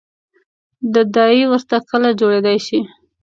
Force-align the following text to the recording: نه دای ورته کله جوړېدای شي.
نه 0.93 1.01
دای 1.13 1.39
ورته 1.51 1.77
کله 1.89 2.09
جوړېدای 2.19 2.57
شي. 2.65 2.79